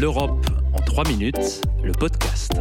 L'Europe 0.00 0.46
en 0.72 0.80
3 0.80 1.06
minutes, 1.06 1.60
le 1.84 1.92
podcast. 1.92 2.52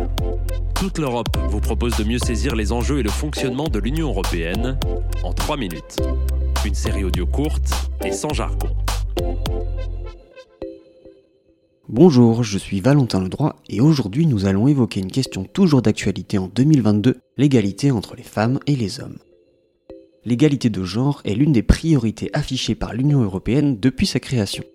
Toute 0.75 0.97
l'Europe 0.97 1.38
vous 1.50 1.61
propose 1.61 1.96
de 1.96 2.04
mieux 2.04 2.19
saisir 2.19 2.55
les 2.55 2.73
enjeux 2.73 3.00
et 3.00 3.04
le 3.04 3.09
fonctionnement 3.09 3.69
de 3.69 3.79
l'Union 3.79 4.09
européenne 4.09 4.78
en 5.23 5.31
3 5.31 5.55
minutes. 5.55 5.96
Une 6.65 6.73
série 6.73 7.05
audio 7.05 7.25
courte 7.25 7.71
et 8.04 8.12
sans 8.12 8.33
jargon. 8.33 8.67
Bonjour, 11.88 12.44
je 12.44 12.57
suis 12.57 12.81
Valentin 12.81 13.22
Ledroit 13.22 13.56
et 13.70 13.79
aujourd'hui 13.79 14.26
nous 14.26 14.46
allons 14.46 14.68
évoquer 14.68 15.00
une 15.00 15.12
question 15.12 15.46
toujours 15.46 15.82
d'actualité 15.82 16.38
en 16.38 16.48
2022, 16.48 17.22
l'égalité 17.38 17.91
entre 17.91 18.18
les 18.18 18.23
femmes 18.23 18.59
et 18.68 18.76
les 18.76 19.00
hommes. 19.00 19.20
L'égalité 20.26 20.70
de 20.70 20.84
genre 20.84 21.22
est 21.23 21.34
l'une 21.34 21.54
des 21.54 21.63
priorités 21.63 22.30
affichées 22.34 22.76
par 22.76 22.94
l'Union 22.94 23.22
européenne 23.22 23.80
depuis 23.80 24.05
sa 24.05 24.20
création. 24.20 24.66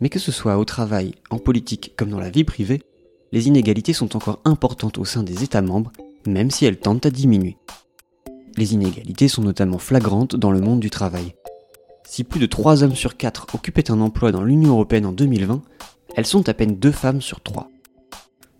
Mais 0.00 0.08
que 0.08 0.18
ce 0.18 0.32
soit 0.32 0.58
au 0.58 0.64
travail, 0.64 1.14
en 1.30 1.38
politique 1.38 1.94
comme 1.96 2.10
dans 2.10 2.20
la 2.20 2.30
vie 2.30 2.44
privée, 2.44 2.82
les 3.32 3.48
inégalités 3.48 3.92
sont 3.92 4.16
encore 4.16 4.40
importantes 4.44 4.98
au 4.98 5.04
sein 5.04 5.22
des 5.22 5.42
États 5.42 5.62
membres, 5.62 5.92
même 6.26 6.50
si 6.50 6.64
elles 6.64 6.78
tendent 6.78 7.04
à 7.04 7.10
diminuer. 7.10 7.56
Les 8.56 8.74
inégalités 8.74 9.28
sont 9.28 9.42
notamment 9.42 9.78
flagrantes 9.78 10.36
dans 10.36 10.50
le 10.50 10.60
monde 10.60 10.80
du 10.80 10.90
travail. 10.90 11.34
Si 12.04 12.24
plus 12.24 12.40
de 12.40 12.46
3 12.46 12.82
hommes 12.82 12.94
sur 12.94 13.16
4 13.16 13.54
occupaient 13.54 13.90
un 13.90 14.00
emploi 14.00 14.32
dans 14.32 14.42
l'Union 14.42 14.70
européenne 14.70 15.06
en 15.06 15.12
2020, 15.12 15.62
elles 16.14 16.26
sont 16.26 16.48
à 16.48 16.54
peine 16.54 16.76
2 16.76 16.90
femmes 16.92 17.20
sur 17.20 17.40
3. 17.40 17.68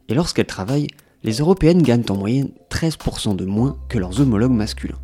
Et 0.08 0.14
lorsqu'elles 0.14 0.46
travaillent, 0.46 0.88
les 1.22 1.38
Européennes 1.38 1.82
gagnent 1.82 2.04
en 2.10 2.16
moyenne 2.16 2.50
13% 2.70 3.36
de 3.36 3.44
moins 3.44 3.78
que 3.88 3.98
leurs 3.98 4.20
homologues 4.20 4.52
masculins. 4.52 5.00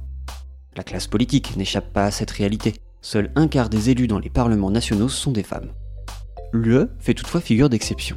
La 0.77 0.85
classe 0.85 1.07
politique 1.07 1.57
n'échappe 1.57 1.93
pas 1.93 2.05
à 2.05 2.11
cette 2.11 2.31
réalité. 2.31 2.75
Seul 3.01 3.33
un 3.35 3.49
quart 3.49 3.69
des 3.69 3.91
élus 3.91 4.07
dans 4.07 4.19
les 4.19 4.31
parlements 4.31 4.71
nationaux 4.71 5.09
sont 5.09 5.33
des 5.33 5.43
femmes. 5.43 5.73
L'UE 6.55 6.89
fait 6.99 7.15
toutefois 7.15 7.41
figure 7.41 7.71
d'exception. 7.71 8.17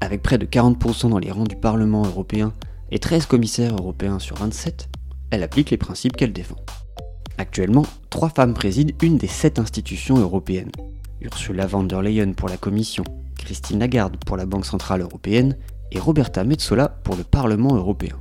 Avec 0.00 0.22
près 0.22 0.38
de 0.38 0.46
40% 0.46 1.10
dans 1.10 1.18
les 1.18 1.30
rangs 1.30 1.44
du 1.44 1.56
Parlement 1.56 2.04
européen 2.04 2.54
et 2.90 2.98
13 2.98 3.26
commissaires 3.26 3.76
européens 3.76 4.18
sur 4.18 4.36
27, 4.36 4.88
elle 5.30 5.42
applique 5.42 5.70
les 5.70 5.76
principes 5.76 6.16
qu'elle 6.16 6.32
défend. 6.32 6.56
Actuellement, 7.36 7.84
trois 8.08 8.30
femmes 8.30 8.54
président 8.54 8.94
une 9.02 9.18
des 9.18 9.26
sept 9.26 9.58
institutions 9.58 10.16
européennes. 10.16 10.72
Ursula 11.20 11.66
von 11.66 11.82
der 11.82 12.00
Leyen 12.00 12.32
pour 12.32 12.48
la 12.48 12.56
Commission, 12.56 13.04
Christine 13.36 13.80
Lagarde 13.80 14.16
pour 14.24 14.36
la 14.36 14.46
Banque 14.46 14.66
Centrale 14.66 15.02
Européenne 15.02 15.56
et 15.92 15.98
Roberta 15.98 16.42
Metsola 16.44 16.88
pour 16.88 17.16
le 17.16 17.24
Parlement 17.24 17.74
Européen. 17.74 18.16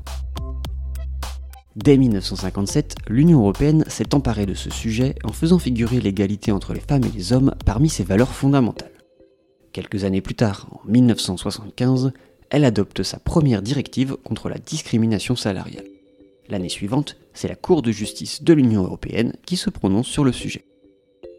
Dès 1.75 1.97
1957, 1.97 2.95
l'Union 3.07 3.39
européenne 3.39 3.83
s'est 3.87 4.13
emparée 4.13 4.45
de 4.45 4.53
ce 4.53 4.69
sujet 4.69 5.15
en 5.23 5.31
faisant 5.31 5.57
figurer 5.57 6.01
l'égalité 6.01 6.51
entre 6.51 6.73
les 6.73 6.79
femmes 6.79 7.03
et 7.05 7.17
les 7.17 7.33
hommes 7.33 7.55
parmi 7.65 7.89
ses 7.89 8.03
valeurs 8.03 8.33
fondamentales. 8.33 8.92
Quelques 9.73 10.03
années 10.03 10.21
plus 10.21 10.35
tard, 10.35 10.67
en 10.71 10.87
1975, 10.87 12.13
elle 12.51 12.63
adopte 12.63 13.01
sa 13.01 13.17
première 13.17 13.63
directive 13.63 14.17
contre 14.23 14.47
la 14.47 14.59
discrimination 14.59 15.35
salariale. 15.35 15.87
L'année 16.47 16.69
suivante, 16.69 17.17
c'est 17.33 17.47
la 17.47 17.55
Cour 17.55 17.81
de 17.81 17.91
justice 17.91 18.43
de 18.43 18.53
l'Union 18.53 18.83
européenne 18.83 19.33
qui 19.47 19.57
se 19.57 19.71
prononce 19.71 20.07
sur 20.07 20.23
le 20.23 20.31
sujet. 20.31 20.63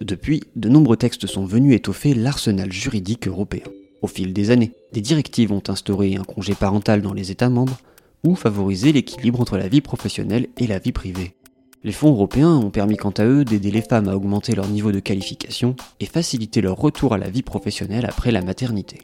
Depuis, 0.01 0.43
de 0.57 0.69
nombreux 0.69 0.97
textes 0.97 1.29
sont 1.29 1.45
venus 1.45 1.77
étoffer 1.77 2.13
l'arsenal 2.13 2.73
juridique 2.73 3.29
européen. 3.29 3.63
Au 4.03 4.09
fil 4.09 4.33
des 4.33 4.51
années, 4.51 4.73
des 4.93 5.01
directives 5.01 5.53
ont 5.53 5.63
instauré 5.69 6.17
un 6.17 6.25
congé 6.25 6.55
parental 6.55 7.03
dans 7.03 7.15
les 7.15 7.31
États 7.31 7.49
membres 7.49 7.79
ou 8.25 8.35
favorisé 8.35 8.93
l'équilibre 8.93 9.41
entre 9.41 9.57
la 9.57 9.69
vie 9.69 9.81
professionnelle 9.81 10.49
et 10.59 10.67
la 10.67 10.81
vie 10.81 10.93
privée. 10.93 11.37
Les 11.85 11.93
fonds 11.93 12.13
européens 12.13 12.57
ont 12.57 12.71
permis 12.71 12.97
quant 12.97 13.11
à 13.11 13.27
eux 13.27 13.45
d'aider 13.45 13.71
les 13.71 13.83
femmes 13.83 14.09
à 14.09 14.17
augmenter 14.17 14.55
leur 14.55 14.69
niveau 14.69 14.91
de 14.91 15.01
qualification 15.01 15.77
et 16.01 16.07
faciliter 16.07 16.63
leur 16.63 16.79
retour 16.79 17.13
à 17.13 17.19
la 17.19 17.29
vie 17.29 17.43
professionnelle 17.43 18.07
après 18.07 18.33
la 18.33 18.41
maternité. 18.41 19.03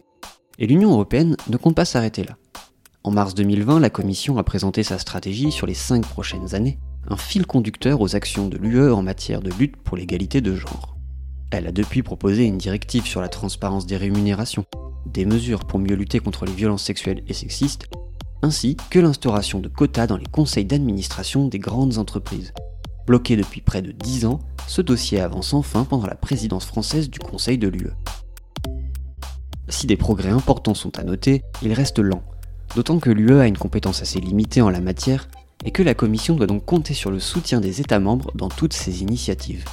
Et 0.59 0.67
l'Union 0.67 0.93
européenne 0.93 1.37
ne 1.51 1.59
compte 1.59 1.77
pas 1.77 1.85
s'arrêter 1.85 2.25
là. 2.25 2.39
En 3.05 3.11
mars 3.11 3.35
2020, 3.35 3.81
la 3.81 3.91
Commission 3.91 4.39
a 4.39 4.45
présenté 4.45 4.83
sa 4.83 4.99
stratégie 4.99 5.53
sur 5.53 5.67
les 5.67 5.75
5 5.75 6.07
prochaines 6.07 6.55
années, 6.55 6.79
un 7.07 7.19
fil 7.19 7.47
conducteur 7.47 8.01
aux 8.01 8.17
actions 8.17 8.49
de 8.49 8.57
l'UE 8.57 8.91
en 8.91 9.03
matière 9.03 9.43
de 9.43 9.51
lutte 9.51 9.77
pour 9.77 9.99
l'égalité 9.99 10.41
de 10.41 10.55
genre. 10.55 10.97
Elle 11.51 11.67
a 11.67 11.73
depuis 11.73 12.03
proposé 12.03 12.45
une 12.45 12.59
directive 12.59 13.05
sur 13.05 13.21
la 13.21 13.29
transparence 13.29 13.85
des 13.85 13.99
rémunérations, 13.99 14.65
des 15.05 15.27
mesures 15.27 15.67
pour 15.67 15.81
mieux 15.81 15.97
lutter 15.97 16.19
contre 16.19 16.47
les 16.47 16.53
violences 16.53 16.85
sexuelles 16.85 17.25
et 17.29 17.35
sexistes, 17.35 17.89
ainsi 18.43 18.77
que 18.91 18.99
l'instauration 18.99 19.61
de 19.61 19.69
quotas 19.69 20.07
dans 20.07 20.17
les 20.17 20.27
conseils 20.27 20.65
d'administration 20.65 21.49
des 21.49 21.59
grandes 21.59 21.99
entreprises, 21.99 22.53
Bloqué 23.11 23.37
depuis 23.37 23.61
près 23.61 23.83
de 23.83 23.91
10 23.91 24.27
ans, 24.27 24.39
ce 24.69 24.83
dossier 24.83 25.21
avance 25.21 25.53
enfin 25.53 25.83
pendant 25.83 26.07
la 26.07 26.15
présidence 26.15 26.65
française 26.65 27.11
du 27.11 27.19
Conseil 27.19 27.59
de 27.59 27.67
l'UE. 27.67 27.91
Si 29.69 29.89
des 29.89 29.97
progrès 29.97 30.29
importants 30.29 30.75
sont 30.75 30.97
à 30.97 31.03
noter, 31.03 31.43
il 31.63 31.73
reste 31.73 31.99
lent, 31.99 32.23
d'autant 32.77 33.01
que 33.01 33.11
l'UE 33.11 33.41
a 33.41 33.49
une 33.49 33.59
compétence 33.59 34.01
assez 34.01 34.21
limitée 34.21 34.61
en 34.61 34.71
la 34.71 34.81
matière 34.81 35.29
et 35.65 35.73
que 35.73 35.83
la 35.83 35.95
Commission 35.95 36.37
doit 36.37 36.47
donc 36.47 36.65
compter 36.65 36.95
sur 36.95 37.11
le 37.11 37.19
soutien 37.19 37.61
des 37.61 37.81
États 37.81 37.99
membres 37.99 38.31
dans 38.37 38.49
toutes 38.49 38.75
ces 38.75 39.03
initiatives. 39.03 39.65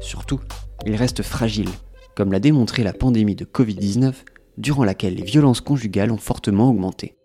Surtout, 0.00 0.38
il 0.86 0.94
reste 0.94 1.22
fragile, 1.22 1.70
comme 2.14 2.30
l'a 2.30 2.38
démontré 2.38 2.84
la 2.84 2.92
pandémie 2.92 3.34
de 3.34 3.44
Covid-19, 3.44 4.14
durant 4.56 4.84
laquelle 4.84 5.16
les 5.16 5.24
violences 5.24 5.60
conjugales 5.60 6.12
ont 6.12 6.16
fortement 6.16 6.68
augmenté. 6.68 7.17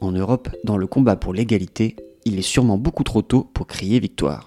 En 0.00 0.12
Europe, 0.12 0.48
dans 0.64 0.78
le 0.78 0.86
combat 0.86 1.16
pour 1.16 1.34
l'égalité, 1.34 1.96
il 2.24 2.38
est 2.38 2.42
sûrement 2.42 2.78
beaucoup 2.78 3.04
trop 3.04 3.20
tôt 3.20 3.44
pour 3.52 3.66
crier 3.66 4.00
victoire. 4.00 4.46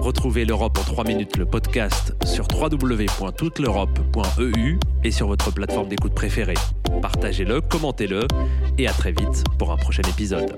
Retrouvez 0.00 0.44
l'Europe 0.44 0.78
en 0.78 0.84
3 0.84 1.02
minutes, 1.04 1.36
le 1.36 1.46
podcast, 1.46 2.14
sur 2.24 2.46
www.touteleurope.eu 2.52 4.78
et 5.04 5.10
sur 5.10 5.26
votre 5.26 5.52
plateforme 5.52 5.88
d'écoute 5.88 6.14
préférée. 6.14 6.54
Partagez-le, 7.00 7.60
commentez-le 7.60 8.28
et 8.78 8.86
à 8.86 8.92
très 8.92 9.10
vite 9.12 9.42
pour 9.58 9.72
un 9.72 9.76
prochain 9.76 10.04
épisode. 10.08 10.56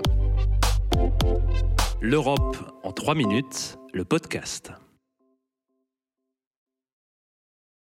L'Europe 2.01 2.57
en 2.83 2.91
3 2.91 3.15
minutes, 3.15 3.79
le 3.93 4.05
podcast. 4.05 4.73